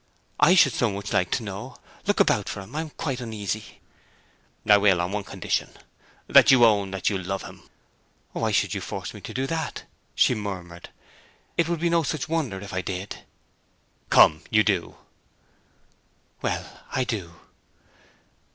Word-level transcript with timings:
'I 0.39 0.55
should 0.55 0.73
so 0.73 0.89
much 0.89 1.13
like 1.13 1.29
to 1.29 1.43
know. 1.43 1.77
Look 2.07 2.19
about 2.19 2.49
for 2.49 2.61
him. 2.61 2.75
I 2.75 2.81
am 2.81 2.89
quite 2.89 3.21
uneasy!' 3.21 3.79
'I 4.67 4.77
will, 4.77 4.99
on 4.99 5.11
one 5.11 5.23
condition: 5.23 5.77
that 6.25 6.49
you 6.49 6.65
own 6.65 6.89
that 6.89 7.11
you 7.11 7.19
love 7.19 7.43
him.' 7.43 7.69
'Why 8.31 8.51
should 8.51 8.73
you 8.73 8.81
force 8.81 9.13
me 9.13 9.21
to 9.21 9.45
that?' 9.45 9.83
she 10.15 10.33
murmured. 10.33 10.89
'It 11.55 11.69
would 11.69 11.81
be 11.81 11.91
no 11.91 12.01
such 12.01 12.27
wonder 12.27 12.59
if 12.61 12.73
I 12.73 12.81
did.' 12.81 13.17
'Come, 14.09 14.41
you 14.49 14.63
do.' 14.63 14.97
'Well, 16.41 16.79
I 16.91 17.03
do.' 17.03 17.35